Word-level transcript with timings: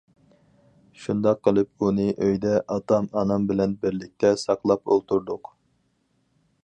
شۇنداق 1.01 1.37
قىلىپ 1.47 1.85
ئۇنى 1.87 2.07
ئۆيدە 2.13 2.53
ئاتا- 2.77 2.99
ئانام 3.21 3.45
بىلەن 3.53 3.77
بىرلىكتە 3.85 4.33
ساقلاپ 4.45 4.93
ئولتۇردۇق. 4.95 5.53